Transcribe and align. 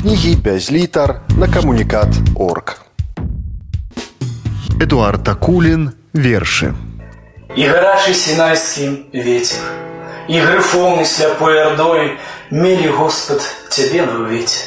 Кнігі 0.00 0.36
без 0.36 0.72
літар 0.72 1.20
на 1.38 1.48
камунікат 1.48 2.08
орг. 2.36 2.82
Эдуард 4.80 5.28
Акулин, 5.28 5.92
верши. 6.12 6.74
И 7.56 7.64
гарачий 7.66 8.14
синайский 8.14 9.06
ветер, 9.12 9.58
И 10.28 10.40
грифоны 10.40 11.04
сляпой 11.04 11.62
ордой 11.62 12.18
Мели, 12.50 12.88
Господ, 12.88 13.42
тебе 13.70 14.06
на 14.06 14.24
увете, 14.24 14.60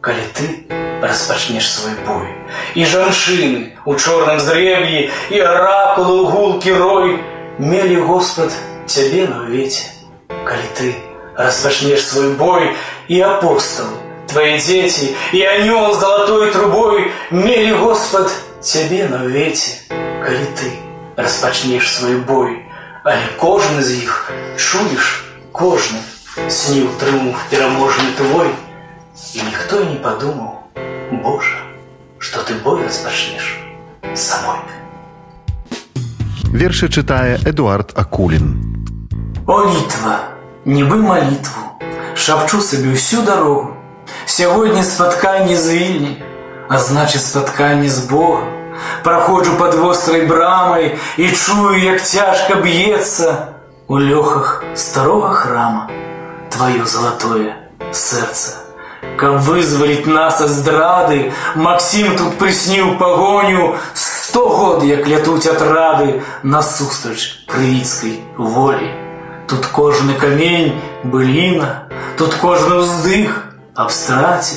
Коли 0.00 0.22
ты 0.34 0.66
распочнешь 1.02 1.70
свой 1.70 1.92
бой. 2.06 2.28
И 2.74 2.84
жаншины 2.84 3.74
у 3.84 3.94
черном 3.96 4.40
зребье, 4.40 5.10
И 5.30 5.38
оракулы 5.38 6.22
у 6.22 6.30
гулки 6.30 6.70
рой 6.70 7.22
Мели, 7.58 8.00
Господ, 8.00 8.50
тебе 8.86 9.28
на 9.28 9.42
увете, 9.42 9.84
Коли 10.28 10.68
ты 10.76 10.94
распочнешь 11.36 12.04
свой 12.04 12.32
бой, 12.34 12.74
И 13.08 13.20
апостолы, 13.20 13.90
твои 14.28 14.58
дети, 14.58 15.14
И 15.32 15.42
анел 15.42 15.94
с 15.94 16.00
золотой 16.00 16.50
трубой 16.50 17.12
Мели, 17.30 17.72
Господ, 17.72 18.30
тебе 18.60 19.08
на 19.08 19.24
увете, 19.24 19.78
Коли 20.24 20.46
ты 20.56 20.92
распочнешь 21.16 21.90
свой 21.90 22.16
бой, 22.16 22.64
але 23.04 23.18
кожен 23.38 23.82
з 23.82 23.90
їх 23.92 24.32
чуєш, 24.56 25.24
кожен 25.52 25.98
снів 26.48 26.88
тріумф 26.98 27.36
переможний 27.50 28.12
твой, 28.16 28.46
и 29.34 29.38
никто 29.42 29.80
и 29.80 29.84
не 29.84 29.96
подумал, 29.96 30.52
Боже, 31.24 31.56
что 32.18 32.40
ты 32.42 32.54
бой 32.64 32.82
распочнешь 32.82 33.58
с 34.14 34.20
собой. 34.20 34.58
Верши 36.44 36.88
читае 36.88 37.38
Эдуард 37.44 37.92
Акулин. 37.94 38.76
О, 39.46 39.66
Літва, 39.66 40.20
ніби 40.64 40.96
молитву, 40.96 41.62
шапчу 42.14 42.60
собі 42.60 42.90
всю 42.90 43.22
дорогу. 43.22 43.68
Сьогодні 44.26 44.82
споткання 44.82 45.56
з 45.56 45.70
вільні, 45.70 46.22
а 46.68 46.78
значить 46.78 47.24
споткання 47.24 47.88
з 47.88 47.98
Богом. 47.98 48.48
Проходжу 49.04 49.56
под 49.58 49.74
вострой 49.74 50.26
брамой 50.26 50.98
и 51.18 51.30
чую, 51.30 51.78
як 51.78 52.00
тяжко 52.00 52.54
бьется 52.54 53.48
у 53.88 53.98
лёхах 53.98 54.64
старого 54.74 55.32
храма 55.32 55.90
твое 56.50 56.84
золотое 56.86 57.56
сердце. 57.92 58.56
Как 59.18 59.40
вызволить 59.40 60.06
нас 60.06 60.40
из 60.40 60.50
здрады, 60.50 61.32
Максим 61.54 62.16
тут 62.16 62.38
приснил 62.38 62.96
погоню, 62.98 63.76
Сто 63.94 64.48
год, 64.48 64.84
як 64.84 65.08
лятуть 65.08 65.46
отрады 65.46 66.22
Насустрач 66.42 67.44
привітській 67.46 68.18
волі. 68.36 68.94
Тут 69.46 69.66
кожний 69.66 70.16
камінь 70.16 70.72
былина, 71.04 71.80
Тут 72.16 72.34
кожний 72.34 72.78
вздих 72.78 73.45
абстраті, 73.76 74.56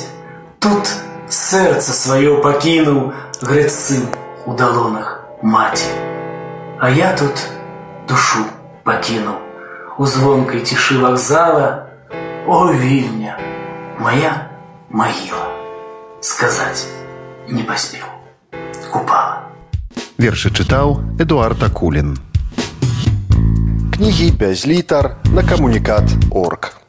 Тут 0.58 0.96
серце 1.28 1.92
своє 1.92 2.34
покинув 2.34 3.12
Грецин 3.42 4.02
у 4.46 4.54
долонах 4.54 5.24
маті. 5.42 5.86
А 6.78 6.88
я 6.90 7.12
тут 7.12 7.48
душу 8.08 8.44
покинув 8.84 9.34
У 9.98 10.06
звонкой 10.06 10.60
тиши 10.60 10.98
вокзала 10.98 11.86
О, 12.46 12.72
Вильня, 12.72 13.38
моя 13.98 14.50
могила 14.90 15.48
Сказать 16.20 16.86
не 17.48 17.62
поспел 17.62 18.06
Купала 18.92 19.42
Верши 20.18 20.50
чытаў 20.50 21.00
Эдуард 21.18 21.62
Акулин. 21.62 22.16
Кнігі 23.94 24.30
без 24.30 24.66
літар 24.66 25.16
на 25.24 25.42
камунікат 25.42 26.04
орг. 26.30 26.79